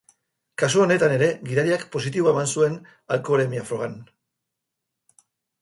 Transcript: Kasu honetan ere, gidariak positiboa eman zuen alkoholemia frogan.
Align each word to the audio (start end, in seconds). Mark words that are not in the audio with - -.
Kasu 0.61 0.79
honetan 0.85 1.13
ere, 1.17 1.27
gidariak 1.49 1.85
positiboa 1.97 2.33
eman 2.37 2.49
zuen 2.55 2.79
alkoholemia 3.17 3.69
frogan. 3.71 3.97